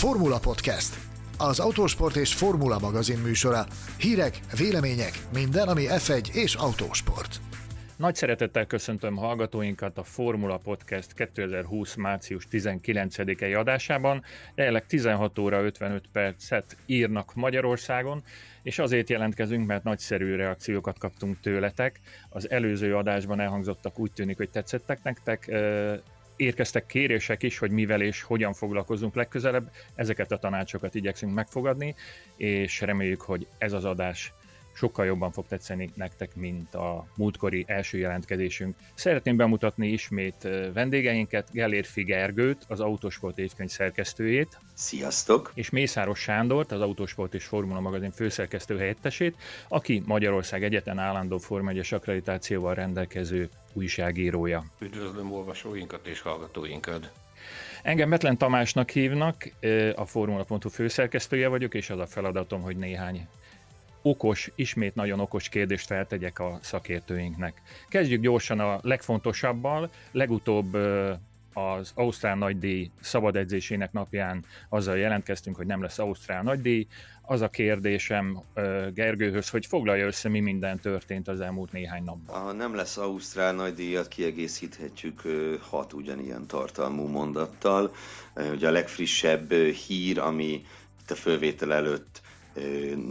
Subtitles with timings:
[0.00, 0.98] Formula Podcast,
[1.38, 3.66] az autósport és formula magazin műsora.
[3.98, 7.40] Hírek, vélemények, minden, ami F1 és autósport.
[7.96, 11.94] Nagy szeretettel köszöntöm hallgatóinkat a Formula Podcast 2020.
[11.94, 14.22] március 19-i adásában.
[14.54, 18.22] Jelenleg 16 óra 55 percet írnak Magyarországon,
[18.62, 22.00] és azért jelentkezünk, mert nagyszerű reakciókat kaptunk tőletek.
[22.28, 25.50] Az előző adásban elhangzottak úgy tűnik, hogy tetszettek nektek
[26.40, 29.70] érkeztek kérések is, hogy mivel és hogyan foglalkozunk legközelebb.
[29.94, 31.94] Ezeket a tanácsokat igyekszünk megfogadni,
[32.36, 34.32] és reméljük, hogy ez az adás
[34.80, 38.76] sokkal jobban fog tetszeni nektek, mint a múltkori első jelentkezésünk.
[38.94, 44.58] Szeretném bemutatni ismét vendégeinket, Gellér Figergőt, az Autosport évkönyv szerkesztőjét.
[44.74, 45.52] Sziasztok!
[45.54, 49.36] És Mészáros Sándort, az Autosport és Formula magazin főszerkesztő helyettesét,
[49.68, 54.64] aki Magyarország egyetlen állandó Forma 1 akkreditációval rendelkező újságírója.
[54.78, 57.12] Üdvözlöm olvasóinkat és hallgatóinkat!
[57.82, 59.52] Engem Metlen Tamásnak hívnak,
[59.94, 63.28] a Formula.hu főszerkesztője vagyok, és az a feladatom, hogy néhány
[64.02, 67.62] okos, ismét nagyon okos kérdést feltegyek a szakértőinknek.
[67.88, 69.90] Kezdjük gyorsan a legfontosabbal.
[70.12, 70.76] Legutóbb
[71.52, 76.86] az Ausztrál nagydíj szabad edzésének napján azzal jelentkeztünk, hogy nem lesz Ausztrál nagydíj.
[77.22, 78.42] Az a kérdésem
[78.94, 82.42] Gergőhöz, hogy foglalja össze, mi minden történt az elmúlt néhány napban.
[82.42, 85.22] Ha nem lesz Ausztrál nagydíjat, kiegészíthetjük
[85.60, 87.94] hat ugyanilyen tartalmú mondattal.
[88.52, 90.62] Ugye a legfrissebb hír, ami
[91.00, 92.20] itt a fölvétel előtt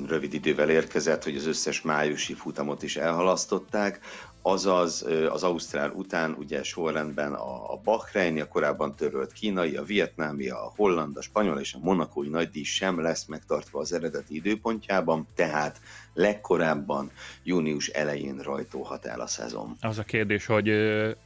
[0.08, 4.00] rövid idővel érkezett, hogy az összes májusi futamot is elhalasztották,
[4.42, 10.74] azaz az Ausztrál után ugye sorrendben a, Bahreini, a korábban törölt kínai, a vietnámi, a
[10.76, 15.80] holland, a spanyol és a monakói nagydíj sem lesz megtartva az eredeti időpontjában, tehát
[16.14, 17.12] legkorábban
[17.44, 19.76] június elején rajtolhat el a szezon.
[19.82, 20.72] Az a kérdés, hogy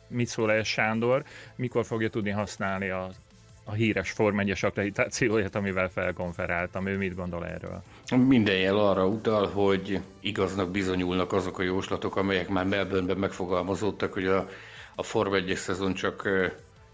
[0.07, 1.23] mit szól ez Sándor,
[1.55, 3.15] mikor fogja tudni használni az
[3.63, 6.87] a híres Form 1 akkreditációját, amivel felkonferáltam.
[6.87, 7.83] Ő mit gondol erről?
[8.27, 14.25] Minden jel arra utal, hogy igaznak bizonyulnak azok a jóslatok, amelyek már Melbourneben megfogalmazódtak, hogy
[14.25, 14.49] a,
[14.95, 16.29] a Form 1 szezon csak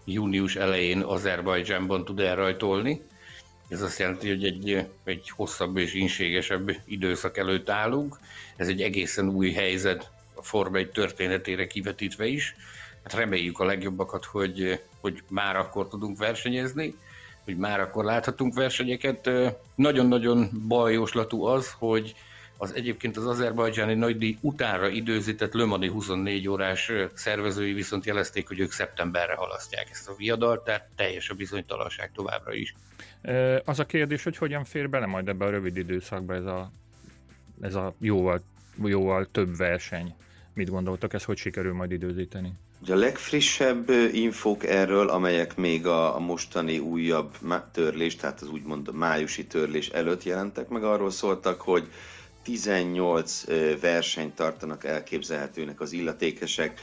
[0.04, 3.02] június elején Azerbajdzsánban tud elrajtolni.
[3.68, 8.18] Ez azt jelenti, hogy egy, egy hosszabb és inségesebb időszak előtt állunk.
[8.56, 12.54] Ez egy egészen új helyzet a Forma 1 történetére kivetítve is
[13.02, 16.94] hát reméljük a legjobbakat, hogy, hogy már akkor tudunk versenyezni,
[17.44, 19.30] hogy már akkor láthatunk versenyeket.
[19.74, 22.14] Nagyon-nagyon bajoslatú az, hogy
[22.62, 28.72] az egyébként az azerbajdzsáni nagydíj utánra időzített Lömani 24 órás szervezői viszont jelezték, hogy ők
[28.72, 32.74] szeptemberre halasztják ezt a viadalt, tehát teljes a bizonytalanság továbbra is.
[33.64, 36.72] Az a kérdés, hogy hogyan fér bele majd ebbe a rövid időszakba ez a,
[37.60, 38.42] ez a jóval,
[38.84, 40.14] jóval több verseny.
[40.54, 42.52] Mit gondoltak, ez hogy sikerül majd időzíteni?
[42.82, 47.36] Ugye a legfrissebb infók erről, amelyek még a, a mostani újabb
[47.72, 51.88] törlés, tehát az úgymond májusi törlés előtt jelentek meg, arról szóltak, hogy
[52.42, 53.44] 18
[53.80, 56.80] versenyt tartanak elképzelhetőnek az illetékesek,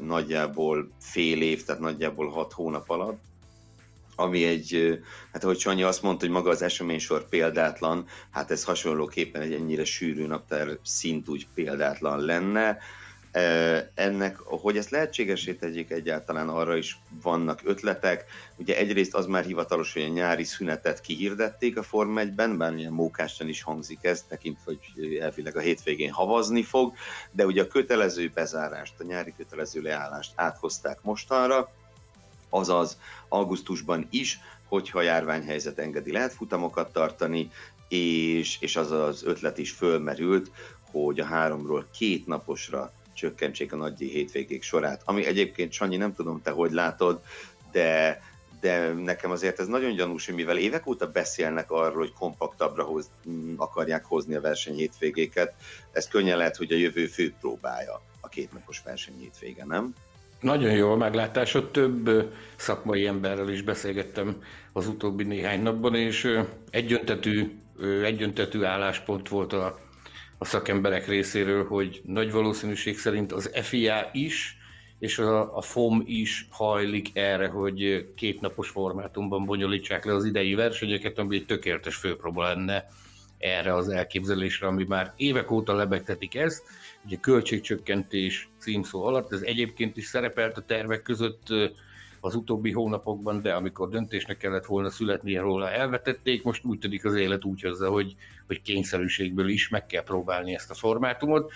[0.00, 3.22] nagyjából fél év, tehát nagyjából 6 hónap alatt,
[4.16, 4.98] ami egy,
[5.32, 9.84] hát ahogy Sanyi azt mondta, hogy maga az eseménysor példátlan, hát ez hasonlóképpen egy ennyire
[9.84, 12.78] sűrű naptár szint úgy példátlan lenne.
[13.94, 18.24] Ennek, hogy ezt lehetségesé tegyék egyáltalán, arra is vannak ötletek.
[18.56, 22.92] Ugye egyrészt az már hivatalos, hogy a nyári szünetet kihirdették a Form 1-ben, bár ilyen
[22.92, 26.94] mókásan is hangzik ez, tekintve, hogy elvileg a hétvégén havazni fog,
[27.30, 31.72] de ugye a kötelező bezárást, a nyári kötelező leállást áthozták mostanra,
[32.48, 32.98] azaz
[33.28, 37.50] augusztusban is, hogyha a járványhelyzet engedi, lehet futamokat tartani,
[37.88, 40.50] és, és az az ötlet is fölmerült,
[40.90, 46.42] hogy a háromról két naposra csökkentsék a nagydíj hétvégék sorát, ami egyébként, Sanyi, nem tudom
[46.42, 47.20] te hogy látod,
[47.72, 48.22] de,
[48.60, 53.10] de nekem azért ez nagyon gyanús, hogy mivel évek óta beszélnek arról, hogy kompaktabbra hoz,
[53.56, 55.54] akarják hozni a verseny hétvégéket,
[55.92, 59.94] ez könnyen lehet, hogy a jövő fő próbája a kétnapos verseny hétvége, nem?
[60.40, 64.42] Nagyon jó a meglátásod, több szakmai emberrel is beszélgettem
[64.72, 66.38] az utóbbi néhány napban, és
[66.70, 67.58] egyöntetű,
[68.02, 69.78] egyöntetű álláspont volt a,
[70.38, 74.58] a szakemberek részéről, hogy nagy valószínűség szerint az FIA is,
[74.98, 81.18] és a, a FOM is hajlik erre, hogy kétnapos formátumban bonyolítsák le az idei versenyeket,
[81.18, 82.84] ami egy tökéletes főpróba lenne
[83.38, 86.62] erre az elképzelésre, ami már évek óta lebegtetik ezt,
[87.04, 91.46] ugye költségcsökkentés címszó alatt, ez egyébként is szerepelt a tervek között
[92.26, 97.14] az utóbbi hónapokban, de amikor döntésnek kellett volna születnie róla, elvetették, most úgy tűnik az
[97.14, 101.52] élet úgy hozza, hogy, hogy kényszerűségből is meg kell próbálni ezt a formátumot.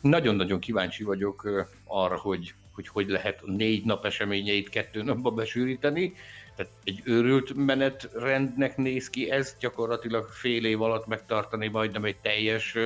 [0.00, 6.14] Nagyon-nagyon kíváncsi vagyok arra, hogy hogy hogy lehet négy nap eseményeit kettő napba besűríteni.
[6.56, 12.76] Tehát egy őrült menetrendnek néz ki ez, gyakorlatilag fél év alatt megtartani majdnem egy teljes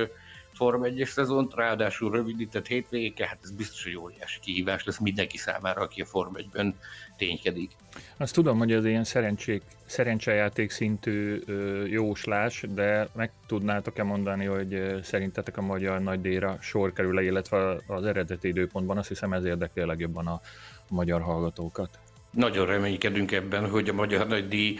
[0.59, 5.81] Form 1 szezont, ráadásul rövidített hétvégéke, hát ez biztos, hogy óriási kihívás lesz mindenki számára,
[5.81, 6.75] aki a Form 1-ben
[7.17, 7.71] ténykedik.
[8.17, 14.99] Azt tudom, hogy ez ilyen szerencsék, szerencsejáték szintű ö, jóslás, de meg tudnátok-e mondani, hogy
[15.03, 20.27] szerintetek a magyar nagydíjra sor kerül-e, illetve az eredeti időpontban, azt hiszem ez érdekli legjobban
[20.27, 20.41] a
[20.89, 21.99] magyar hallgatókat.
[22.31, 24.79] Nagyon reménykedünk ebben, hogy a Magyar Nagydíj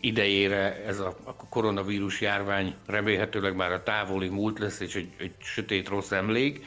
[0.00, 5.34] idejére ez a, a koronavírus járvány remélhetőleg már a távoli múlt lesz, és egy, egy
[5.38, 6.64] sötét rossz emlék.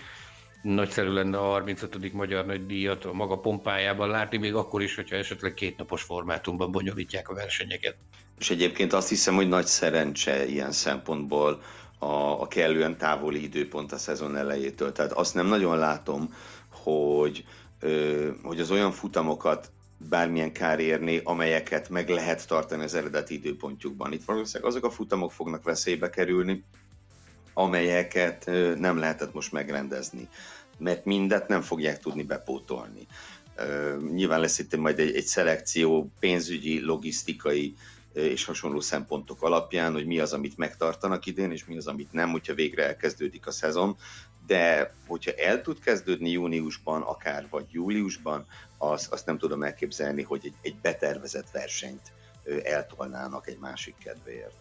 [0.61, 2.13] Nagyszerű lenne a 35.
[2.13, 7.33] Magyar Nagydíjat a maga pompájában látni, még akkor is, hogyha esetleg kétnapos formátumban bonyolítják a
[7.33, 7.95] versenyeket.
[8.39, 11.61] És egyébként azt hiszem, hogy nagy szerencse ilyen szempontból
[11.99, 14.91] a, a kellően távoli időpont a szezon elejétől.
[14.91, 16.33] Tehát azt nem nagyon látom,
[16.69, 17.45] hogy
[18.43, 24.13] hogy az olyan futamokat bármilyen kár érni, amelyeket meg lehet tartani az eredeti időpontjukban.
[24.13, 26.63] Itt valószínűleg azok a futamok fognak veszélybe kerülni,
[27.53, 28.45] amelyeket
[28.77, 30.27] nem lehetett most megrendezni,
[30.77, 33.07] mert mindet nem fogják tudni bepótolni.
[34.11, 37.75] Nyilván lesz itt majd egy, egy szelekció pénzügyi, logisztikai
[38.13, 42.29] és hasonló szempontok alapján, hogy mi az, amit megtartanak idén, és mi az, amit nem,
[42.29, 43.97] hogyha végre elkezdődik a szezon,
[44.49, 48.45] de hogyha el tud kezdődni júniusban, akár vagy júliusban,
[48.77, 52.11] az, azt nem tudom elképzelni, hogy egy, egy betervezett versenyt
[52.63, 54.53] eltolnának egy másik kedvéért.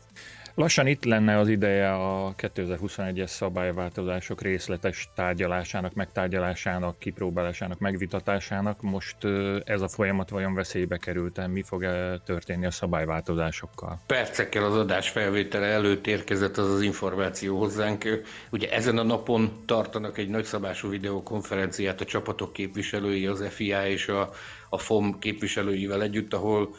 [0.58, 8.82] Lassan itt lenne az ideje a 2021-es szabályváltozások részletes tárgyalásának, megtárgyalásának, kipróbálásának, megvitatásának.
[8.82, 9.16] Most
[9.64, 11.86] ez a folyamat vajon veszélybe került Mi fog
[12.24, 14.00] történni a szabályváltozásokkal?
[14.06, 18.22] Percekkel az adás felvétele előtt érkezett az az információ hozzánk.
[18.50, 24.30] Ugye ezen a napon tartanak egy nagyszabású videokonferenciát a csapatok képviselői, az FIA és a,
[24.68, 26.74] a FOM képviselőivel együtt, ahol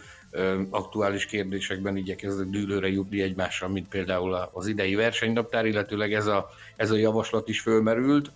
[0.69, 6.91] aktuális kérdésekben igyekeznek dűlőre jutni egymással, mint például az idei versenynaptár, illetőleg ez a, ez
[6.91, 8.31] a javaslat is fölmerült.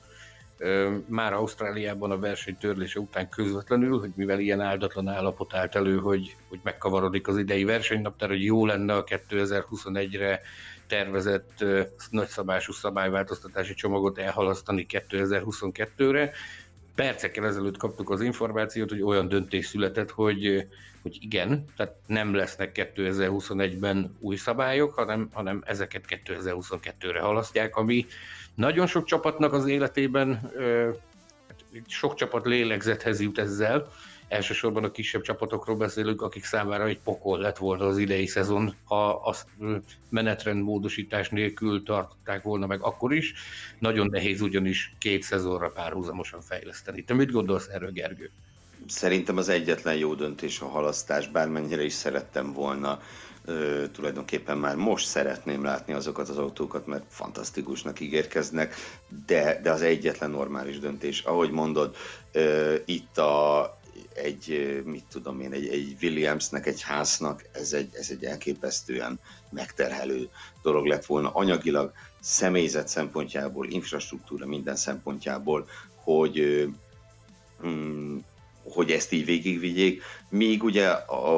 [1.06, 6.36] Már Ausztráliában a verseny törlése után közvetlenül, hogy mivel ilyen áldatlan állapot állt elő, hogy,
[6.50, 10.42] hogy megkavarodik az idei versenynaptár, hogy jó lenne a 2021-re
[10.88, 11.66] tervezett
[12.10, 16.32] nagyszabású szabályváltoztatási csomagot elhalasztani 2022-re.
[16.96, 20.68] Percekkel ezelőtt kaptuk az információt, hogy olyan döntés született, hogy
[21.04, 28.06] hogy igen, tehát nem lesznek 2021-ben új szabályok, hanem, hanem ezeket 2022-re halasztják, ami
[28.56, 30.52] nagyon sok csapatnak az életében,
[31.48, 33.92] hát sok csapat lélegzethez jut ezzel,
[34.28, 39.10] elsősorban a kisebb csapatokról beszélünk, akik számára egy pokol lett volna az idei szezon, ha
[39.10, 39.48] azt
[40.10, 43.34] menetrend módosítás nélkül tartották volna meg akkor is.
[43.80, 47.04] Nagyon nehéz ugyanis két szezonra párhuzamosan fejleszteni.
[47.04, 48.32] Te mit gondolsz erről, Gergő?
[48.88, 53.00] Szerintem az egyetlen jó döntés a halasztás, bármennyire is szerettem volna
[53.46, 58.76] Ö, tulajdonképpen már most szeretném látni azokat az autókat, mert fantasztikusnak ígérkeznek,
[59.26, 61.22] de, de az egyetlen normális döntés.
[61.22, 61.96] Ahogy mondod,
[62.32, 63.78] ö, itt a,
[64.14, 69.20] egy, mit tudom én, egy, egy Williamsnek, egy háznak, ez egy, ez egy elképesztően
[69.50, 70.30] megterhelő
[70.62, 71.92] dolog lett volna anyagilag,
[72.22, 76.68] személyzet szempontjából, infrastruktúra minden szempontjából, hogy
[77.66, 78.18] mm,
[78.64, 80.92] hogy ezt így végigvigyék, míg ugye,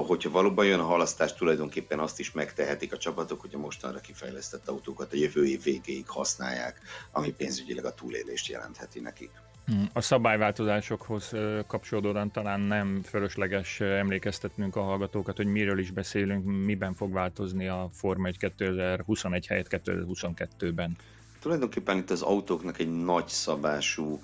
[0.07, 4.67] hogyha valóban jön a halasztás, tulajdonképpen azt is megtehetik a csapatok, hogy a mostanra kifejlesztett
[4.67, 6.79] autókat a jövő év végéig használják,
[7.11, 9.29] ami pénzügyileg a túlélést jelentheti nekik.
[9.65, 11.31] Hmm, a szabályváltozásokhoz
[11.67, 17.89] kapcsolódóan talán nem fölösleges emlékeztetnünk a hallgatókat, hogy miről is beszélünk, miben fog változni a
[17.93, 20.97] Forma 1 2021 helyett 2022-ben.
[21.39, 24.21] Tulajdonképpen itt az autóknak egy nagy szabású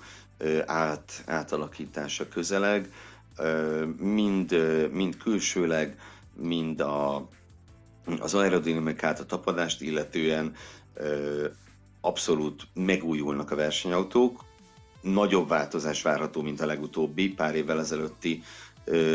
[0.66, 2.92] át, átalakítása közeleg,
[3.98, 4.56] mind,
[4.92, 5.98] mind külsőleg,
[6.34, 7.28] mind a,
[8.20, 10.54] az aerodinamikát, a tapadást illetően
[12.00, 14.44] abszolút megújulnak a versenyautók.
[15.00, 18.42] Nagyobb változás várható, mint a legutóbbi pár évvel ezelőtti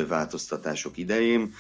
[0.07, 1.53] változtatások idején.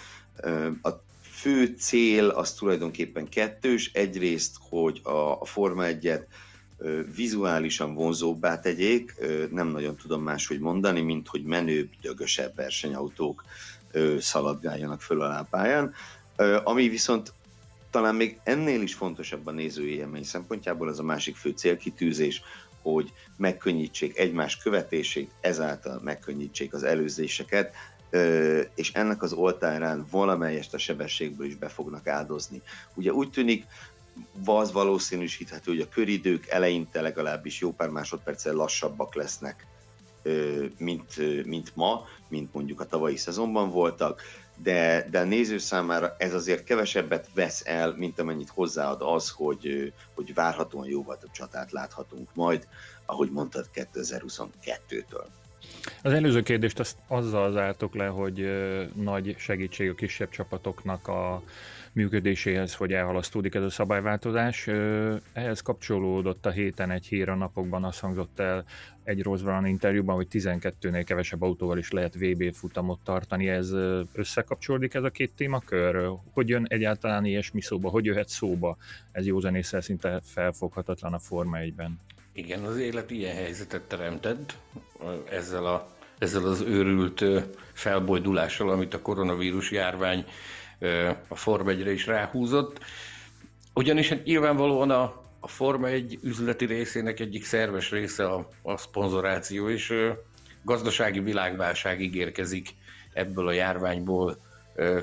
[0.81, 0.89] A
[1.21, 3.91] fő cél az tulajdonképpen kettős.
[3.93, 6.21] Egyrészt, hogy a, a Forma 1-et
[7.15, 9.15] vizuálisan vonzóbbá tegyék,
[9.51, 13.43] nem nagyon tudom máshogy mondani, mint hogy menőbb, dögösebb versenyautók
[14.19, 15.93] szaladgáljanak föl a lápáján,
[16.63, 17.33] ami viszont
[17.91, 22.41] talán még ennél is fontosabb a nézői élmény szempontjából, az a másik fő célkitűzés,
[22.81, 27.73] hogy megkönnyítsék egymás követését, ezáltal megkönnyítsék az előzéseket,
[28.75, 32.61] és ennek az oltárán valamelyest a sebességből is be fognak áldozni.
[32.93, 33.65] Ugye úgy tűnik,
[34.45, 39.65] az valószínűsíthető, hogy a köridők eleinte legalábbis jó pár másodperccel lassabbak lesznek,
[40.77, 44.21] mint, mint ma, mint mondjuk a tavalyi szezonban voltak,
[44.63, 49.93] de, de a néző számára ez azért kevesebbet vesz el, mint amennyit hozzáad az, hogy,
[50.15, 52.67] hogy várhatóan jóval több csatát láthatunk majd,
[53.05, 55.25] ahogy mondtad 2022-től.
[56.01, 58.49] Az előző kérdést azt azzal zártok le, hogy
[58.95, 61.43] nagy segítség a kisebb csapatoknak a
[61.97, 64.67] működéséhez, hogy elhalasztódik ez a szabályváltozás.
[65.33, 68.65] Ehhez kapcsolódott a héten egy hír a napokban, azt hangzott el
[69.03, 73.49] egy Rosbrand interjúban, hogy 12-nél kevesebb autóval is lehet VB futamot tartani.
[73.49, 73.71] Ez
[74.13, 76.09] összekapcsolódik ez a két témakör?
[76.33, 77.89] Hogy jön egyáltalán ilyesmi szóba?
[77.89, 78.77] Hogy jöhet szóba?
[79.11, 81.99] Ez józanésszel szinte felfoghatatlan a Forma 1-ben.
[82.33, 84.57] Igen, az élet ilyen helyzetet teremtett
[85.29, 87.23] ezzel, a, ezzel az őrült
[87.73, 90.25] felbojdulással, amit a koronavírus járvány
[91.27, 92.79] a Forma 1 is ráhúzott.
[93.73, 95.03] Ugyanis hát nyilvánvalóan a,
[95.39, 99.93] a Forma 1 üzleti részének egyik szerves része a, a szponzoráció, és
[100.63, 102.69] gazdasági világválság ígérkezik
[103.13, 104.37] ebből a járványból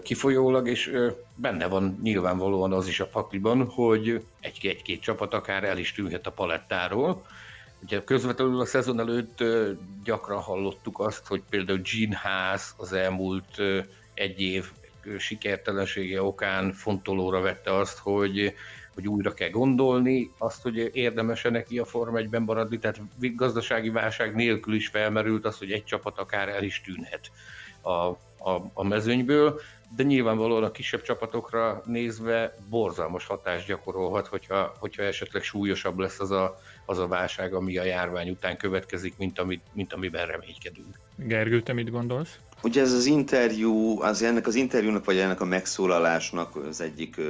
[0.02, 0.92] kifolyólag, és
[1.34, 6.32] benne van nyilvánvalóan az is a pakliban, hogy egy-két csapat akár el is tűnhet a
[6.32, 7.26] palettáról.
[7.82, 9.44] Ugye közvetlenül a szezon előtt
[10.04, 13.58] gyakran hallottuk azt, hogy például Gene Haas az elmúlt
[14.14, 14.70] egy év
[15.18, 18.54] sikertelensége okán fontolóra vette azt, hogy,
[18.94, 24.34] hogy újra kell gondolni, azt, hogy érdemes-e neki a Form 1-ben maradni, tehát gazdasági válság
[24.34, 27.30] nélkül is felmerült az, hogy egy csapat akár el is tűnhet
[27.80, 27.90] a,
[28.50, 29.60] a, a mezőnyből,
[29.96, 36.30] de nyilvánvalóan a kisebb csapatokra nézve borzalmas hatást gyakorolhat, hogyha, hogyha esetleg súlyosabb lesz az
[36.30, 40.98] a, az a válság, ami a járvány után következik, mint, amit, mint amiben reménykedünk.
[41.16, 42.38] Gergő, te mit gondolsz?
[42.64, 47.20] Ugye ez az interjú, az ennek az interjúnak, vagy ennek a megszólalásnak az egyik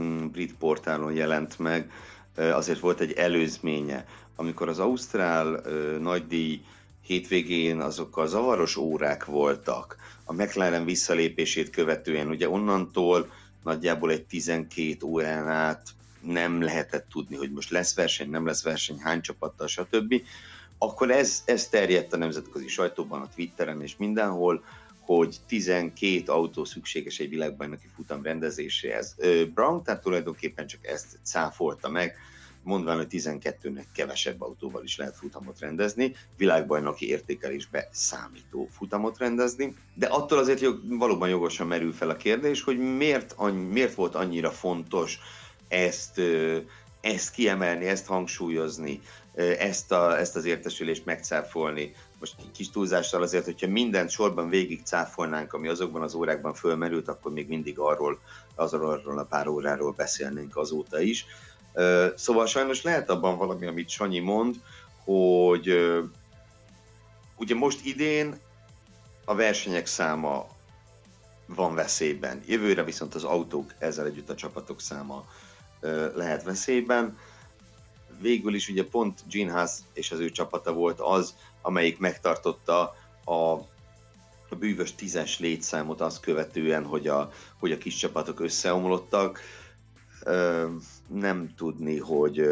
[0.00, 1.90] mm, brit portálon jelent meg,
[2.36, 4.04] azért volt egy előzménye.
[4.36, 5.62] Amikor az Ausztrál
[6.00, 6.60] nagydíj
[7.02, 13.30] hétvégén azok a zavaros órák voltak, a McLaren visszalépését követően, ugye onnantól
[13.64, 15.88] nagyjából egy 12 órán át
[16.20, 20.22] nem lehetett tudni, hogy most lesz verseny, nem lesz verseny, hány csapattal, stb
[20.78, 24.64] akkor ez, ez terjedt a nemzetközi sajtóban, a Twitteren és mindenhol,
[25.00, 29.14] hogy 12 autó szükséges egy világbajnoki futam rendezéséhez.
[29.54, 32.16] Brown tehát tulajdonképpen csak ezt cáfolta meg,
[32.62, 40.06] mondván, hogy 12-nek kevesebb autóval is lehet futamot rendezni, világbajnoki értékelésbe számító futamot rendezni, de
[40.06, 45.18] attól azért valóban jogosan merül fel a kérdés, hogy miért, annyi, miért volt annyira fontos
[45.68, 46.20] ezt,
[47.00, 49.00] ezt kiemelni, ezt hangsúlyozni,
[49.38, 51.94] ezt, a, ezt az értesülést megcáfolni.
[52.18, 57.32] Most kis túlzással azért, hogyha mindent sorban végig cáfolnánk, ami azokban az órákban fölmerült, akkor
[57.32, 58.18] még mindig arról,
[58.54, 61.26] azról arról a pár óráról beszélnénk azóta is.
[62.14, 64.56] Szóval sajnos lehet abban valami, amit Sanyi mond,
[65.04, 65.94] hogy
[67.36, 68.38] ugye most idén
[69.24, 70.46] a versenyek száma
[71.46, 72.42] van veszélyben.
[72.46, 75.24] Jövőre viszont az autók, ezzel együtt a csapatok száma
[76.14, 77.18] lehet veszélyben
[78.20, 82.94] végül is ugye pont Gene Haas és az ő csapata volt az, amelyik megtartotta
[83.24, 83.32] a,
[84.48, 89.40] a bűvös tízes létszámot azt követően, hogy a, hogy a kis csapatok összeomlottak.
[91.06, 92.48] Nem tudni, hogy,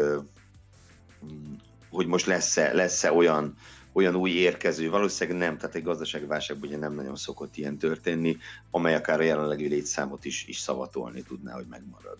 [1.89, 3.57] hogy most lesz-e, lesz-e olyan,
[3.93, 8.37] olyan új érkező, valószínűleg nem, tehát egy gazdasági válságban ugye nem nagyon szokott ilyen történni,
[8.71, 12.17] amely akár a jelenlegi létszámot is, is szavatolni tudná, hogy megmarad.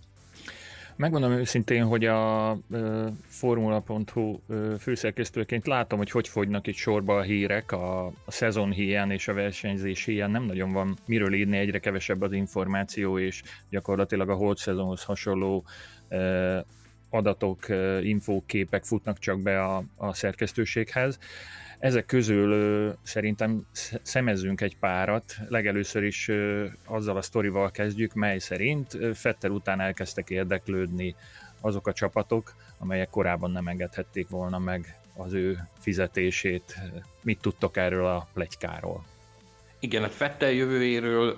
[0.97, 2.57] Megmondom őszintén, hogy a
[3.25, 4.39] Formula.hu
[4.79, 9.33] főszerkesztőként látom, hogy hogy fogynak itt sorba a hírek, a, a szezon hiány és a
[9.33, 14.57] versenyzés hiány nem nagyon van miről írni, egyre kevesebb az információ, és gyakorlatilag a holt
[14.57, 15.65] szezonhoz hasonló
[17.09, 17.65] adatok,
[18.01, 21.19] infóképek futnak csak be a, a szerkesztőséghez.
[21.79, 23.67] Ezek közül szerintem
[24.01, 25.35] szemezzünk egy párat.
[25.47, 31.15] Legelőször is ö, azzal a sztorival kezdjük, mely szerint Fettel után elkezdtek érdeklődni
[31.61, 36.79] azok a csapatok, amelyek korábban nem engedhették volna meg az ő fizetését.
[37.21, 39.05] Mit tudtok erről a plegykáról?
[39.79, 41.35] Igen, a Fettel jövőjéről,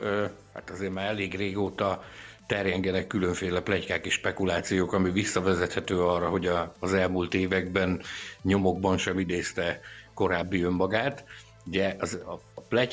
[0.53, 2.03] hát azért már elég régóta
[2.47, 8.01] terjengenek különféle plegykák és spekulációk, ami visszavezethető arra, hogy a, az elmúlt években
[8.41, 9.79] nyomokban sem idézte
[10.19, 11.23] korábbi önmagát.
[11.65, 12.39] Ugye az, a,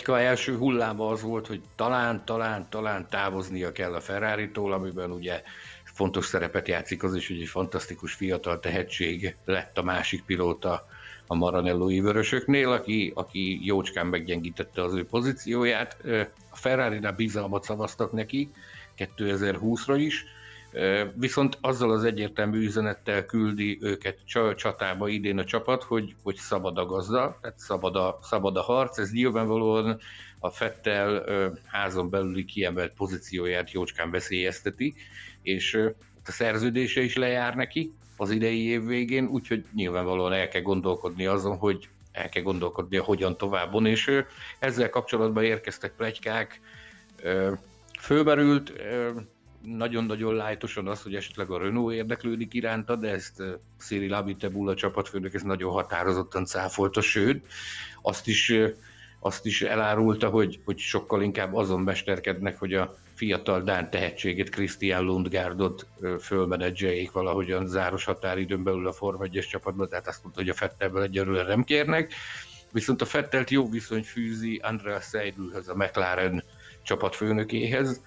[0.06, 5.42] a első hulláma az volt, hogy talán, talán, talán távoznia kell a Ferrari-tól, amiben ugye
[5.84, 10.86] fontos szerepet játszik az is, hogy egy fantasztikus fiatal tehetség lett a másik pilóta
[11.26, 15.96] a Maranello vörösöknél, aki, aki jócskán meggyengítette az ő pozícióját.
[16.50, 18.50] A Ferrari-nál bizalmat szavaztak neki
[18.98, 20.24] 2020-ra is,
[21.14, 24.18] Viszont azzal az egyértelmű üzenettel küldi őket
[24.56, 28.98] csatába idén a csapat, hogy, hogy szabad a gazda, tehát szabad a, szabad a harc.
[28.98, 30.00] Ez nyilvánvalóan
[30.38, 31.24] a Fettel
[31.64, 34.94] házon belüli kiemelt pozícióját jócskán veszélyezteti,
[35.42, 35.74] és
[36.24, 41.56] a szerződése is lejár neki az idei év végén, úgyhogy nyilvánvalóan el kell gondolkodni azon,
[41.56, 44.10] hogy el kell gondolkodni, hogyan továbbon, és
[44.58, 46.60] ezzel kapcsolatban érkeztek plegykák,
[48.00, 48.72] fölmerült,
[49.66, 53.42] nagyon-nagyon lájtosan az, hogy esetleg a Renault érdeklődik iránta, de ezt
[53.78, 57.46] Cyril Abitebul, a csapatfőnök, ez nagyon határozottan cáfolta, sőt,
[58.02, 58.52] azt is,
[59.20, 65.04] azt is elárulta, hogy, hogy sokkal inkább azon mesterkednek, hogy a fiatal Dán tehetséget, Christian
[65.04, 65.86] Lundgaardot
[66.20, 71.02] fölmenedzseljék valahogyan záros határidőn belül a Forma 1 csapatba, tehát azt mondta, hogy a Fettelből
[71.02, 72.14] egyelőre nem kérnek.
[72.72, 76.44] Viszont a Fettelt jó viszony fűzi Andrea Seidlhez, a McLaren
[76.82, 78.00] csapatfőnökéhez.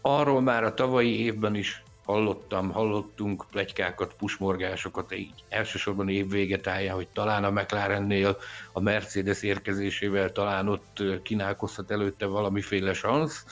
[0.00, 7.08] Arról már a tavalyi évben is hallottam, hallottunk plegykákat, pusmorgásokat, így elsősorban évvége táján, hogy
[7.08, 8.36] talán a McLarennél
[8.72, 13.44] a Mercedes érkezésével talán ott kínálkozhat előtte valamiféle szansz,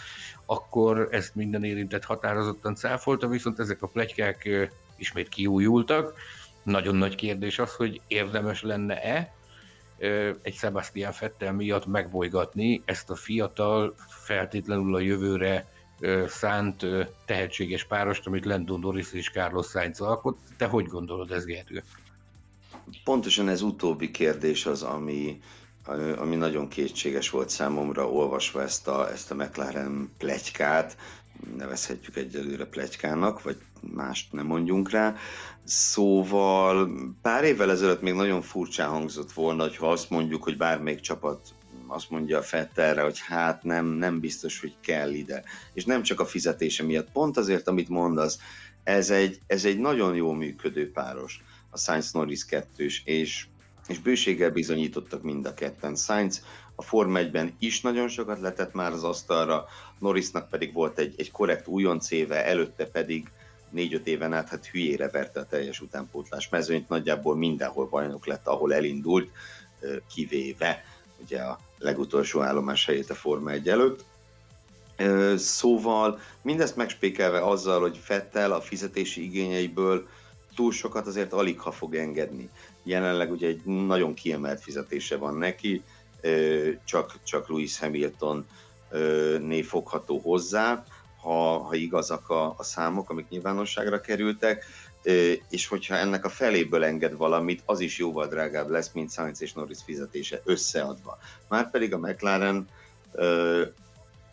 [0.47, 4.49] akkor ezt minden érintett határozottan cáfolta, viszont ezek a plegykák
[4.97, 6.14] ismét kiújultak.
[6.62, 9.33] Nagyon nagy kérdés az, hogy érdemes lenne-e
[10.43, 15.67] egy Sebastian Fettel miatt megbolygatni ezt a fiatal, feltétlenül a jövőre
[16.26, 16.87] szánt
[17.25, 20.38] tehetséges párost, amit Lando Norris és Carlos Sainz alkot.
[20.57, 21.83] Te hogy gondolod ez, Gergő?
[23.05, 25.40] Pontosan ez utóbbi kérdés az, ami,
[26.17, 30.97] ami nagyon kétséges volt számomra, olvasva ezt a, ezt a McLaren plegykát,
[31.57, 35.14] nevezhetjük egyelőre plegykának, vagy mást nem mondjunk rá.
[35.64, 36.90] Szóval
[37.23, 41.40] pár évvel ezelőtt még nagyon furcsán hangzott volna, ha azt mondjuk, hogy bármelyik csapat
[41.88, 45.42] azt mondja a Fettelre, hogy hát nem, nem biztos, hogy kell ide.
[45.73, 48.38] És nem csak a fizetése miatt, pont azért, amit mondasz,
[48.85, 53.47] ez egy, ez egy nagyon jó működő páros, a Sainz Norris 2 és,
[53.88, 55.97] és bőséggel bizonyítottak mind a ketten.
[55.97, 59.64] Sainz a Form 1-ben is nagyon sokat letett már az asztalra,
[59.99, 63.30] Norrisnak pedig volt egy, egy korrekt újonc éve, előtte pedig
[63.71, 68.75] négy-öt éven át hát hülyére verte a teljes utánpótlás mezőnyt, nagyjából mindenhol bajnok lett, ahol
[68.75, 69.30] elindult,
[70.15, 70.84] kivéve
[71.21, 74.04] ugye a legutolsó állomás helyét a Forma 1 előtt.
[75.36, 80.08] Szóval mindezt megspékelve azzal, hogy Fettel a fizetési igényeiből
[80.54, 82.49] túl sokat azért alig ha fog engedni.
[82.82, 85.82] Jelenleg ugye egy nagyon kiemelt fizetése van neki,
[86.84, 88.47] csak, csak Lewis Hamilton
[89.38, 90.84] név fogható hozzá,
[91.21, 94.64] ha, ha igazak a, a számok, amik nyilvánosságra kerültek,
[95.49, 99.52] és hogyha ennek a feléből enged valamit, az is jóval drágább lesz, mint Sainz és
[99.52, 101.18] Norris fizetése összeadva.
[101.49, 102.68] Márpedig a McLaren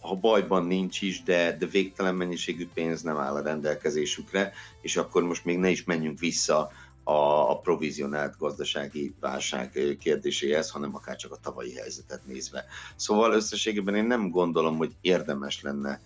[0.06, 5.24] ha bajban nincs is, de, de végtelen mennyiségű pénz nem áll a rendelkezésükre, és akkor
[5.24, 6.72] most még ne is menjünk vissza
[7.04, 7.14] a,
[7.52, 12.66] a provizionált gazdasági válság kérdéséhez, hanem akár csak a tavalyi helyzetet nézve.
[12.96, 16.02] Szóval összességében én nem gondolom, hogy érdemes lenne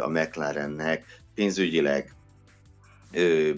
[0.00, 2.14] a McLarennek pénzügyileg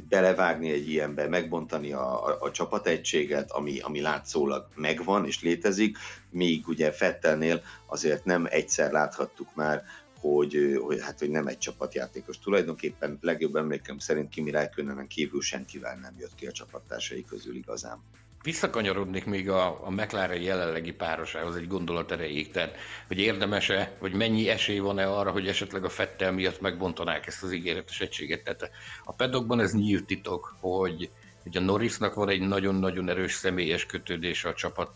[0.09, 5.97] belevágni egy ilyenbe, megbontani a, a, a csapategységet, ami, ami látszólag megvan és létezik,
[6.31, 9.83] míg ugye Fettelnél azért nem egyszer láthattuk már,
[10.21, 12.38] hogy, hogy, hát, hogy nem egy csapatjátékos.
[12.38, 18.03] Tulajdonképpen legjobb emlékem szerint Kimi Räikkönen kívül senkivel nem jött ki a csapattársai közül igazán.
[18.47, 24.49] Visszakanyarodnék még a, a McLaren jelenlegi párosához egy gondolat erejéig, tehát hogy érdemese, vagy mennyi
[24.49, 28.45] esély van-e arra, hogy esetleg a Fettel miatt megbontanák ezt az ígéretes egységet.
[28.45, 28.71] Tehát
[29.05, 31.11] a pedokban ez nyílt titok, hogy,
[31.43, 34.93] hogy a Norrisnak van egy nagyon-nagyon erős személyes kötődés a csapat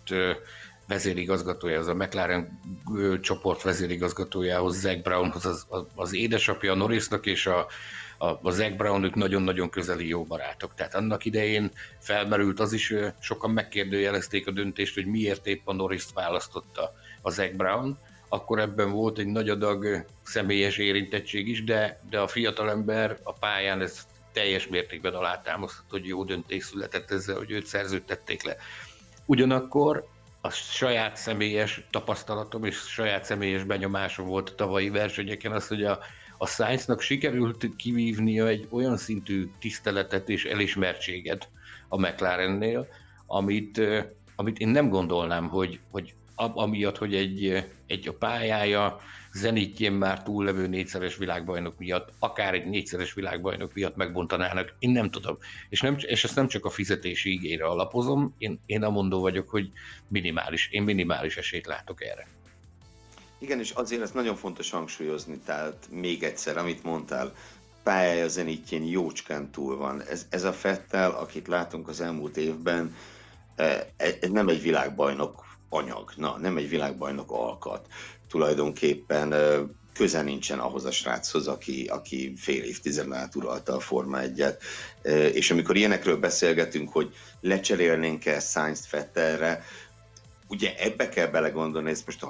[0.87, 2.61] vezérigazgatója, az a McLaren
[3.21, 7.67] csoport vezérigazgatójához, Zach Brownhoz, az, az, az édesapja a Norrisnak és a,
[8.23, 10.75] a, Zach Brown ők nagyon-nagyon közeli jó barátok.
[10.75, 16.05] Tehát annak idején felmerült az is, sokan megkérdőjelezték a döntést, hogy miért épp a norris
[16.15, 22.19] választotta a Zach Brown, akkor ebben volt egy nagy adag személyes érintettség is, de, de
[22.19, 27.67] a fiatalember a pályán ez teljes mértékben alátámasztott, hogy jó döntés született ezzel, hogy őt
[27.67, 28.57] szerződtették le.
[29.27, 30.09] Ugyanakkor
[30.41, 35.99] a saját személyes tapasztalatom és saját személyes benyomásom volt a tavalyi versenyeken az, hogy a,
[36.43, 41.49] a Sainznak sikerült kivívnia egy olyan szintű tiszteletet és elismertséget
[41.89, 42.87] a McLarennél,
[43.27, 43.81] amit,
[44.37, 49.01] amit én nem gondolnám, hogy, hogy amiatt, hogy egy, egy a pályája
[49.33, 55.39] zenítjén már túllevő négyszeres világbajnok miatt, akár egy négyszeres világbajnok miatt megbontanának, én nem tudom.
[55.69, 59.71] És, nem, és ezt nem csak a fizetési ígére alapozom, én, én mondó vagyok, hogy
[60.09, 62.27] minimális, én minimális esélyt látok erre.
[63.41, 67.35] Igen, és azért ezt nagyon fontos hangsúlyozni, tehát még egyszer, amit mondtál,
[67.83, 70.03] pályája zenítjén jócskán túl van.
[70.03, 72.97] Ez, ez a Fettel, akit látunk az elmúlt évben,
[73.97, 77.87] ez nem egy világbajnok anyag, na, nem egy világbajnok alkat.
[78.29, 79.35] Tulajdonképpen
[79.93, 84.45] köze nincsen ahhoz a sráchoz, aki, aki fél évtizeden át uralta a Forma 1
[85.33, 89.65] És amikor ilyenekről beszélgetünk, hogy lecserélnénk-e Sainz Fettelre,
[90.49, 92.27] ugye ebbe kell belegondolni, ezt most a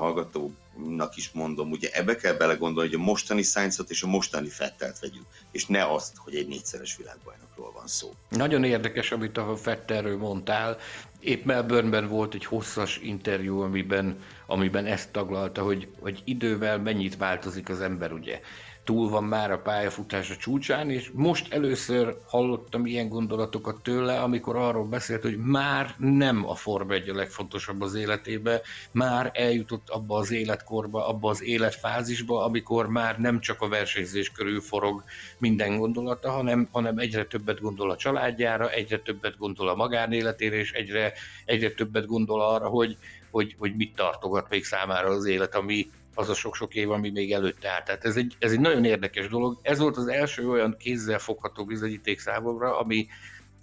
[0.81, 4.99] hallgatónak is mondom, ugye ebbe kell belegondolni, hogy a mostani Sainzot és a mostani Fettelt
[4.99, 8.15] vegyük, és ne azt, hogy egy négyszeres világbajnokról van szó.
[8.29, 10.79] Nagyon érdekes, amit a Fettelről mondtál.
[11.21, 14.17] Épp Melbourneben volt egy hosszas interjú, amiben,
[14.47, 18.41] amiben ezt taglalta, hogy, hogy idővel mennyit változik az ember, ugye
[18.85, 24.85] túl van már a pályafutása csúcsán, és most először hallottam ilyen gondolatokat tőle, amikor arról
[24.85, 30.31] beszélt, hogy már nem a Forma 1 a legfontosabb az életébe, már eljutott abba az
[30.31, 35.05] életkorba, abba az életfázisba, amikor már nem csak a versenyzés körül forog
[35.39, 40.73] minden gondolata, hanem, hanem egyre többet gondol a családjára, egyre többet gondol a magánéletére, és
[40.73, 41.13] egyre,
[41.45, 42.97] egyre többet gondol arra, hogy,
[43.31, 47.33] hogy, hogy mit tartogat még számára az élet, ami, az a sok-sok év, ami még
[47.33, 47.85] előtte állt.
[47.85, 49.59] Tehát ez egy, ez egy nagyon érdekes dolog.
[49.63, 53.07] Ez volt az első olyan kézzel fogható bizonyíték számomra, ami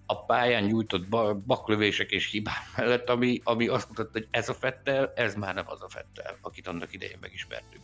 [0.05, 1.07] a pályán nyújtott
[1.45, 5.65] baklövések és hibák mellett, ami, ami azt mutatta, hogy ez a Fettel, ez már nem
[5.67, 7.83] az a Fettel, akit annak idején megismertünk.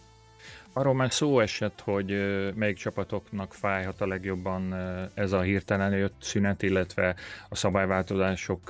[0.74, 2.08] Arról már szó esett, hogy
[2.56, 4.76] melyik csapatoknak fájhat a legjobban
[5.14, 7.16] ez a hirtelen jött szünet, illetve
[7.50, 8.70] a szabályváltozások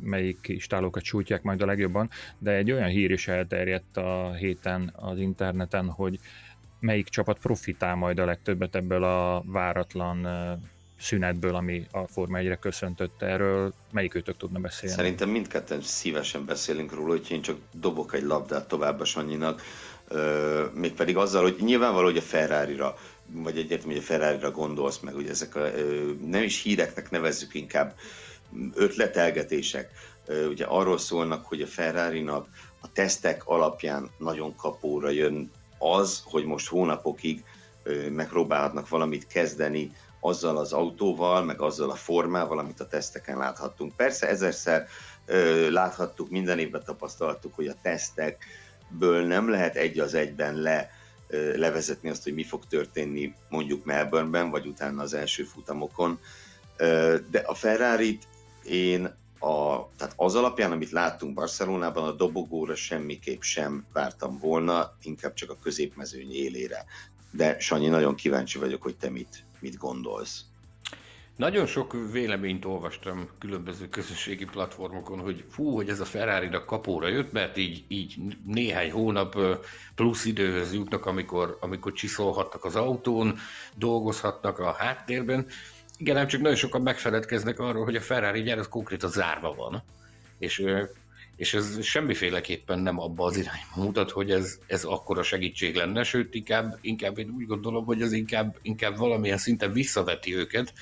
[0.00, 5.18] melyik istálókat sújtják majd a legjobban, de egy olyan hír is elterjedt a héten az
[5.18, 6.18] interneten, hogy
[6.80, 10.28] melyik csapat profitál majd a legtöbbet ebből a váratlan
[10.98, 14.96] szünetből, ami a Forma 1-re köszöntött erről, melyik őtök tudna beszélni?
[14.96, 19.62] Szerintem mindketten szívesen beszélünk róla, hogy én csak dobok egy labdát tovább a Sanyinak
[20.74, 25.28] mégpedig azzal, hogy nyilvánvaló, hogy a Ferrari-ra, vagy egyértelmű, hogy a Ferrari-ra gondolsz meg, hogy
[25.28, 25.68] ezek a,
[26.26, 27.94] nem is híreknek nevezzük, inkább
[28.74, 29.90] ötletelgetések,
[30.48, 32.48] ugye arról szólnak, hogy a Ferrari-nak
[32.80, 37.44] a tesztek alapján nagyon kapóra jön az, hogy most hónapokig
[38.10, 43.96] megpróbálhatnak valamit kezdeni azzal az autóval, meg azzal a formával, amit a teszteken láthattunk.
[43.96, 44.86] Persze ezerszer
[45.70, 48.44] láthattuk, minden évben tapasztaltuk, hogy a tesztek
[48.88, 50.90] ből nem lehet egy az egyben le,
[51.54, 56.18] levezetni azt, hogy mi fog történni mondjuk Melbourneben, vagy utána az első futamokon.
[57.30, 58.18] De a ferrari
[58.64, 59.04] én
[59.38, 65.50] a, tehát az alapján, amit láttunk Barcelonában, a dobogóra semmiképp sem vártam volna, inkább csak
[65.50, 66.84] a középmezőny élére.
[67.30, 70.44] De Sanyi, nagyon kíváncsi vagyok, hogy te mit, mit gondolsz.
[71.36, 77.32] Nagyon sok véleményt olvastam különböző közösségi platformokon, hogy fú, hogy ez a ferrari kapóra jött,
[77.32, 79.38] mert így, így néhány hónap
[79.94, 83.38] plusz időhöz jutnak, amikor, amikor csiszolhatnak az autón,
[83.74, 85.46] dolgozhatnak a háttérben.
[85.98, 89.82] Igen, nem csak nagyon sokan megfeledkeznek arról, hogy a Ferrari gyár az konkrétan zárva van.
[90.38, 90.64] És
[91.36, 96.34] és ez semmiféleképpen nem abba az irányba mutat, hogy ez, ez akkora segítség lenne, sőt,
[96.34, 100.72] inkább, inkább én úgy gondolom, hogy ez inkább, inkább valamilyen szinten visszaveti őket,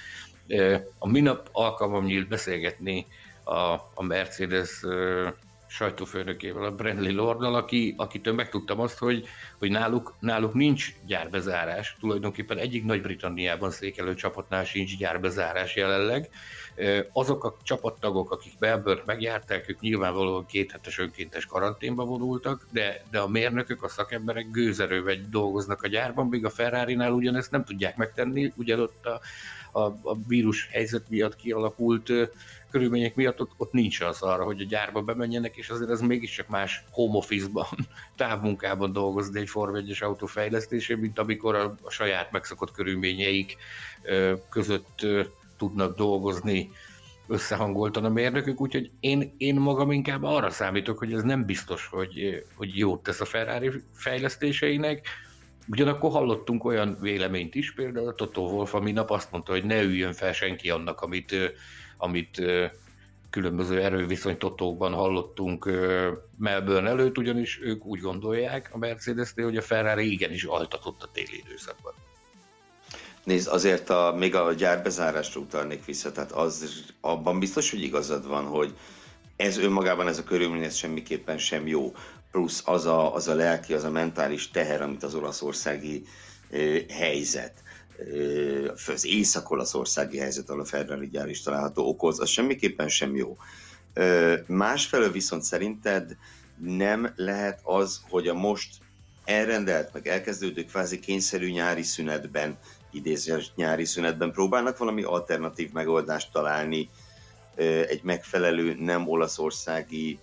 [0.99, 3.07] a minap alkalmam nyílt beszélgetni
[3.45, 4.83] a, a Mercedes
[5.75, 9.27] sajtófőnökével, a Brandley Lordnal, aki, akitől megtudtam azt, hogy,
[9.59, 16.29] hogy náluk, náluk nincs gyárbezárás, tulajdonképpen egyik Nagy-Britanniában székelő csapatnál sincs gyárbezárás jelenleg.
[17.13, 23.29] Azok a csapattagok, akik Melbourne megjárták, ők nyilvánvalóan kéthetes önkéntes karanténba vonultak, de, de a
[23.29, 29.07] mérnökök, a szakemberek gőzerővel dolgoznak a gyárban, míg a Ferrari-nál ugyanezt nem tudják megtenni, ugyanott
[29.07, 29.21] a,
[29.75, 32.13] a, a vírus helyzet miatt kialakult
[32.71, 36.49] körülmények miatt ott, ott nincs az arra, hogy a gyárba bemenjenek, és azért ez mégiscsak
[36.49, 37.67] más home office-ban,
[38.17, 43.57] távmunkában dolgozni egy Form 1 autó fejlesztésén, mint amikor a, a saját megszokott körülményeik
[44.51, 45.07] között
[45.57, 46.71] tudnak dolgozni
[47.27, 52.45] összehangoltan a mérnökök, úgyhogy én, én magam inkább arra számítok, hogy ez nem biztos, hogy,
[52.55, 55.07] hogy jót tesz a Ferrari fejlesztéseinek,
[55.67, 60.13] Ugyanakkor hallottunk olyan véleményt is, például Toto Wolf, ami nap azt mondta, hogy ne üljön
[60.13, 61.35] fel senki annak, amit,
[61.97, 62.43] amit
[63.31, 65.71] különböző erőviszony totókban hallottunk
[66.39, 71.43] Melbourne előtt, ugyanis ők úgy gondolják a mercedes hogy a Ferrari igenis altatott a téli
[71.47, 71.93] időszakban.
[73.25, 78.45] Nézd, azért a, még a gyárbezárásra utalnék vissza, tehát az, abban biztos, hogy igazad van,
[78.45, 78.75] hogy
[79.37, 81.93] ez önmagában ez a körülmény ez semmiképpen sem jó
[82.35, 86.05] plusz az a, az a lelki, az a mentális teher, amit az olaszországi
[86.89, 87.63] helyzet,
[88.87, 93.37] az észak-olaszországi helyzet, ahol a Ferrari gyár is található okoz, az semmiképpen sem jó.
[94.47, 96.17] Másfelől viszont szerinted
[96.59, 98.69] nem lehet az, hogy a most
[99.25, 102.59] elrendelt, meg elkezdődő kvázi kényszerű nyári szünetben
[102.91, 106.91] idézés nyári szünetben próbálnak valami alternatív megoldást találni,
[107.89, 110.19] egy megfelelő nem olaszországi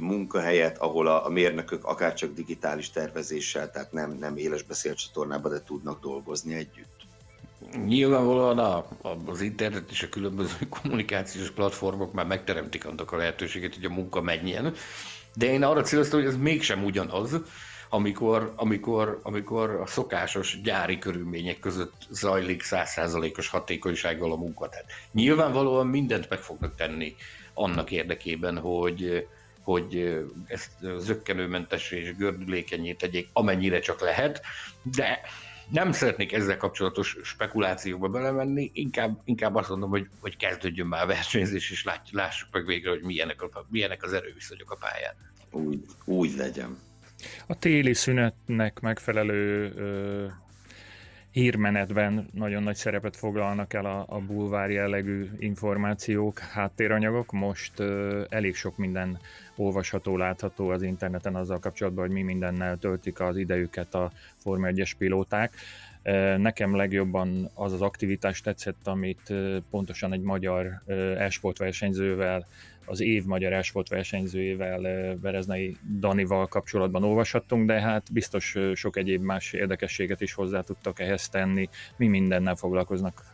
[0.00, 5.62] munkahelyet, ahol a, a mérnökök akár csak digitális tervezéssel, tehát nem, nem éles beszélcsatornában, de
[5.62, 7.00] tudnak dolgozni együtt.
[7.84, 8.86] Nyilvánvalóan a,
[9.26, 14.20] az internet és a különböző kommunikációs platformok már megteremtik annak a lehetőséget, hogy a munka
[14.20, 14.74] menjen,
[15.34, 17.40] de én arra céloztam, hogy ez mégsem ugyanaz,
[17.88, 24.68] amikor, amikor, amikor a szokásos gyári körülmények között zajlik százszázalékos hatékonysággal a munka.
[24.68, 27.16] Tehát nyilvánvalóan mindent meg fognak tenni
[27.54, 29.26] annak érdekében, hogy,
[29.62, 34.42] hogy ezt zöggenőmentesre és gördülékenyé tegyék, amennyire csak lehet,
[34.82, 35.20] de
[35.68, 41.06] nem szeretnék ezzel kapcsolatos spekulációba belemenni, inkább, inkább azt mondom, hogy, hogy kezdődjön már a
[41.06, 45.14] versenyzés, és lássuk meg végre, hogy milyenek, a, milyenek az erőviszonyok a pályán.
[45.50, 46.78] Úgy, úgy legyen.
[47.46, 50.26] A téli szünetnek megfelelő ö,
[51.30, 57.32] hírmenetben nagyon nagy szerepet foglalnak el a, a bulvár jellegű információk, háttéranyagok.
[57.32, 59.18] Most ö, elég sok minden
[59.56, 64.92] olvasható, látható az interneten azzal kapcsolatban, hogy mi mindennel töltik az idejüket a Forma 1-es
[64.98, 65.54] pilóták.
[66.36, 69.34] Nekem legjobban az az aktivitás tetszett, amit
[69.70, 70.82] pontosan egy magyar
[71.18, 72.46] esport versenyzővel
[72.84, 79.52] az év magyar esport versenyzőjével, Bereznai Danival kapcsolatban olvashattunk, de hát biztos sok egyéb más
[79.52, 81.68] érdekességet is hozzá tudtak ehhez tenni.
[81.96, 83.24] Mi mindennel foglalkoznak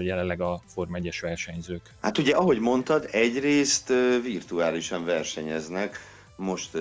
[0.00, 1.94] jelenleg a Form 1-es versenyzők?
[2.00, 3.88] Hát ugye, ahogy mondtad, egyrészt
[4.22, 5.98] virtuálisan versenyeznek,
[6.36, 6.78] most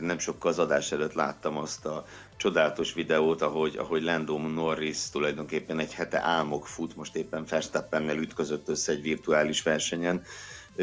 [0.00, 5.78] nem sokkal az adás előtt láttam azt a csodálatos videót, ahogy, ahogy Lando Norris tulajdonképpen
[5.78, 10.22] egy hete álmok fut, most éppen Verstappennel ütközött össze egy virtuális versenyen,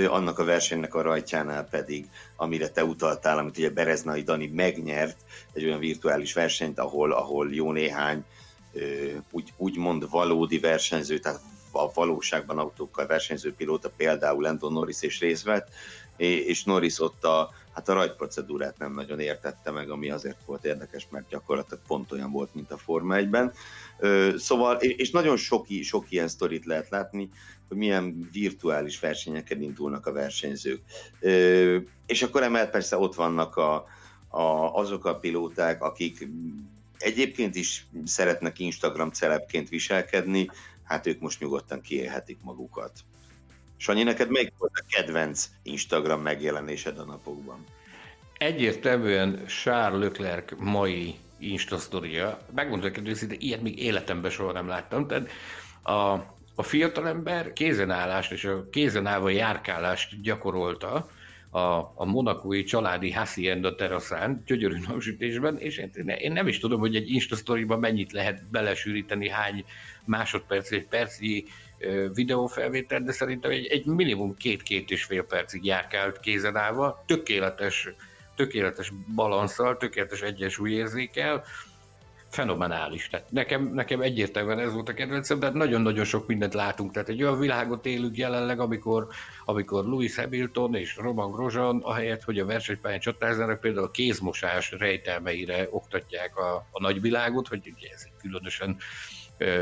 [0.07, 5.17] annak a versenynek a rajtjánál pedig, amire te utaltál, amit ugye Bereznai Dani megnyert,
[5.53, 8.23] egy olyan virtuális versenyt, ahol, ahol jó néhány
[9.31, 15.43] úgy, úgymond valódi versenyző, tehát a valóságban autókkal versenyző pilóta, például Lando Norris is részt
[15.43, 15.67] vett,
[16.17, 21.07] és Norris ott a, hát a rajtprocedúrát nem nagyon értette meg, ami azért volt érdekes,
[21.09, 23.53] mert gyakorlatilag pont olyan volt, mint a Forma 1-ben.
[24.37, 27.29] Szóval, és nagyon sok, sok ilyen sztorit lehet látni,
[27.67, 30.81] hogy milyen virtuális versenyeken indulnak a versenyzők.
[32.05, 33.85] És akkor emellett persze ott vannak a,
[34.27, 36.27] a, azok a pilóták, akik
[36.99, 40.49] egyébként is szeretnek Instagram celebként viselkedni,
[40.83, 42.91] hát ők most nyugodtan kiélhetik magukat.
[43.77, 47.65] Sanyi, neked melyik volt a kedvenc Instagram megjelenésed a napokban?
[48.37, 52.39] Egyértelműen Charles Leclerc mai Insta sztoria.
[52.55, 55.07] Megmondom hogy őszintén, ilyet még életemben soha nem láttam.
[55.07, 55.29] Tehát
[55.81, 56.11] a,
[56.55, 61.09] a fiatalember kézenállást és a kézenállva járkálást gyakorolta,
[61.49, 65.83] a, a monakói családi hacienda teraszán, gyönyörű napsütésben, és
[66.17, 69.65] én nem is tudom, hogy egy Insta mennyit lehet belesűríteni, hány
[70.05, 71.43] másodperc, egy percnyi
[72.13, 77.89] videófelvétel, de szerintem egy, egy minimum két-két és fél percig járkált kézenállva, tökéletes,
[78.35, 81.43] tökéletes balanszal, tökéletes egyensúlyérzékkel,
[82.29, 83.09] fenomenális.
[83.09, 86.91] Tehát nekem, nekem egyértelműen ez volt a kedvencem, de nagyon-nagyon sok mindent látunk.
[86.91, 89.07] Tehát egy olyan világot élünk jelenleg, amikor,
[89.45, 95.67] amikor Louis Hamilton és Roman Grosjean, ahelyett, hogy a versenypályán csatáznának, például a kézmosás rejtelmeire
[95.69, 98.77] oktatják a, a nagyvilágot, hogy ugye ez egy különösen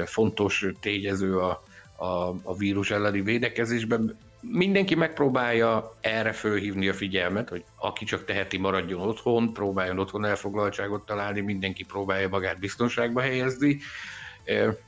[0.06, 1.64] fontos tényező a,
[1.96, 4.18] a, a vírus elleni védekezésben.
[4.50, 11.06] Mindenki megpróbálja erre fölhívni a figyelmet, hogy aki csak teheti, maradjon otthon, próbáljon otthon elfoglaltságot
[11.06, 13.80] találni, mindenki próbálja magát biztonságba helyezni.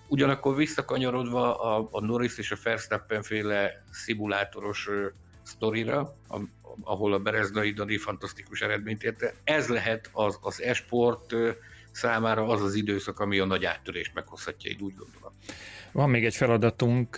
[0.07, 4.89] Ugyanakkor visszakanyarodva a, a Norris és a Verstappen féle szimulátoros
[5.43, 6.15] sztorira,
[6.81, 11.35] ahol a Bereznai Dani fantasztikus eredményt érte, ez lehet az, az esport
[11.91, 15.33] számára az az időszak, ami a nagy áttörést meghozhatja, így úgy gondolom.
[15.91, 17.17] Van még egy feladatunk,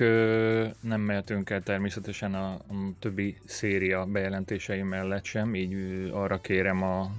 [0.79, 2.57] nem mehetünk el természetesen a,
[2.99, 5.75] többi széria bejelentései mellett sem, így
[6.11, 7.11] arra kérem a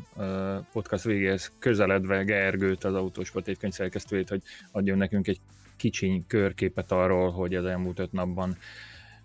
[0.73, 5.41] podcast végéhez közeledve Gergőt, az Autósport egy szerkesztőjét, hogy adjon nekünk egy
[5.77, 8.57] kicsiny körképet arról, hogy az elmúlt öt napban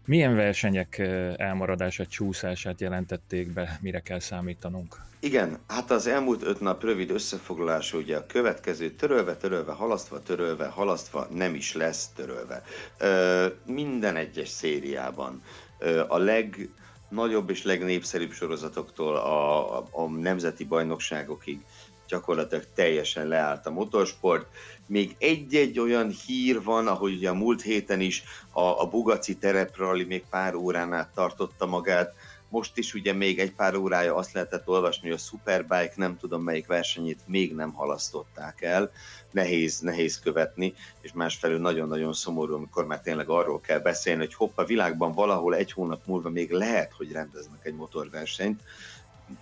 [0.06, 0.98] milyen versenyek
[1.38, 4.96] elmaradását, csúszását jelentették be, mire kell számítanunk?
[5.20, 10.68] Igen, hát az elmúlt öt nap rövid összefoglalása ugye a következő törölve, törölve, halasztva, törölve,
[10.68, 12.64] halasztva, nem is lesz törölve.
[12.98, 15.42] Ö, minden egyes szériában
[15.80, 21.60] ö, a legnagyobb és legnépszerűbb sorozatoktól a, a, a nemzeti bajnokságokig
[22.08, 24.48] gyakorlatilag teljesen leállt a motorsport.
[24.88, 30.04] Még egy-egy olyan hír van, ahogy ugye a múlt héten is a, a Bugaci tereprali
[30.04, 32.14] még pár órán át tartotta magát,
[32.50, 36.44] most is ugye még egy pár órája azt lehetett olvasni, hogy a Superbike nem tudom
[36.44, 38.92] melyik versenyét még nem halasztották el,
[39.32, 44.58] nehéz, nehéz követni, és másfelől nagyon-nagyon szomorú, amikor már tényleg arról kell beszélni, hogy hopp,
[44.58, 48.62] a világban valahol egy hónap múlva még lehet, hogy rendeznek egy motorversenyt,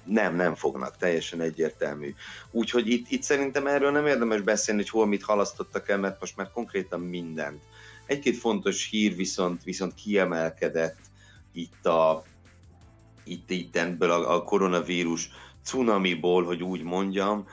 [0.04, 2.14] nem, nem fognak, teljesen egyértelmű.
[2.52, 6.38] Úgyhogy itt, itt szerintem erről nem érdemes beszélni, hogy hol mit halasztottak el, mert most
[6.38, 7.62] már konkrétan mindent.
[8.06, 10.98] Egy-két fontos hír viszont, viszont kiemelkedett
[11.52, 12.24] itt a
[13.24, 15.30] itt, itt ebből a, a koronavírus
[15.64, 17.48] cunamiból, hogy úgy mondjam,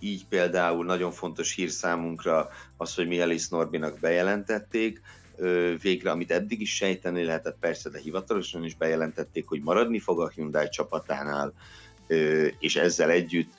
[0.00, 5.00] így például nagyon fontos hír számunkra az, hogy Mielis Norbinak bejelentették,
[5.80, 10.28] végre, amit eddig is sejteni lehetett persze, de hivatalosan is bejelentették, hogy maradni fog a
[10.28, 11.52] Hyundai csapatánál,
[12.58, 13.52] és ezzel együtt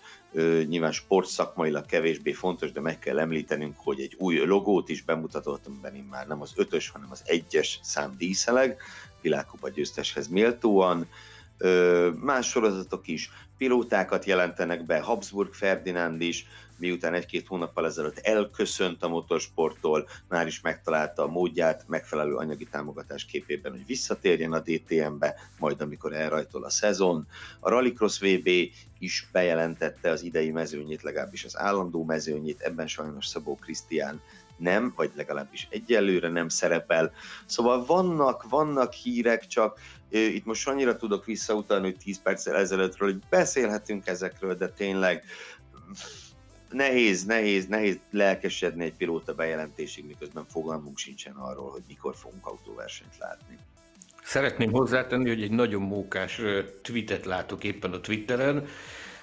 [0.68, 6.08] nyilván sportszakmailag kevésbé fontos, de meg kell említenünk, hogy egy új logót is bemutatott, amiben
[6.10, 8.78] már nem az ötös, hanem az egyes szám díszeleg,
[9.22, 11.08] világkupa győzteshez méltóan,
[12.22, 19.08] más sorozatok is, pilótákat jelentenek be, Habsburg Ferdinand is, miután egy-két hónappal ezelőtt elköszönt a
[19.08, 25.82] motorsporttól, már is megtalálta a módját megfelelő anyagi támogatás képében, hogy visszatérjen a DTM-be, majd
[25.82, 27.28] amikor elrajtol a szezon.
[27.60, 28.50] A Rallycross VB
[29.00, 34.22] is bejelentette az idei mezőnyét, legalábbis az állandó mezőnyét, ebben sajnos Szabó Krisztián
[34.60, 37.12] nem, vagy legalábbis egyelőre nem szerepel.
[37.46, 43.22] Szóval vannak, vannak hírek, csak itt most annyira tudok visszautalni, hogy 10 perccel ezelőttről, hogy
[43.30, 45.24] beszélhetünk ezekről, de tényleg
[46.70, 53.18] nehéz, nehéz, nehéz lelkesedni egy pilóta bejelentésig, miközben fogalmunk sincsen arról, hogy mikor fogunk autóversenyt
[53.20, 53.58] látni.
[54.24, 56.42] Szeretném hozzátenni, hogy egy nagyon mókás
[56.82, 58.68] tweetet látok éppen a Twitteren,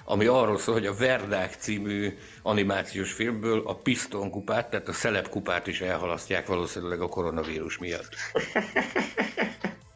[0.09, 5.29] ami arról szól, hogy a Verdák című animációs filmből a Piston kupát, tehát a Szelep
[5.29, 8.09] kupát is elhalasztják valószínűleg a koronavírus miatt.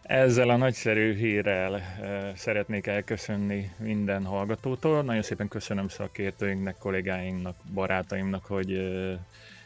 [0.02, 5.02] Ezzel a nagyszerű hírrel uh, szeretnék elköszönni minden hallgatótól.
[5.02, 9.12] Nagyon szépen köszönöm szakértőinknek, kollégáinknak, barátaimnak, hogy uh,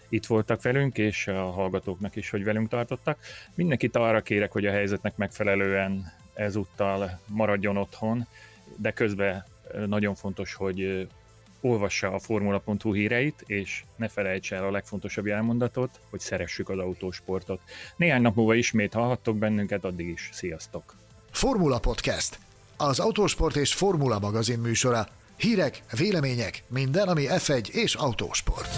[0.08, 3.18] itt voltak velünk, és a hallgatóknak is, hogy velünk tartottak.
[3.54, 8.26] Mindenkit arra kérek, hogy a helyzetnek megfelelően ezúttal maradjon otthon,
[8.76, 9.44] de közben
[9.86, 11.08] nagyon fontos, hogy
[11.60, 17.60] olvassa a formula.hu híreit, és ne felejts el a legfontosabb elmondatot, hogy szeressük az autósportot.
[17.96, 20.94] Néhány nap múlva ismét hallhattok bennünket, addig is sziasztok!
[21.30, 22.38] Formula Podcast,
[22.76, 25.06] az autósport és formula magazin műsora.
[25.36, 28.68] Hírek, vélemények, minden, ami F1 és autósport.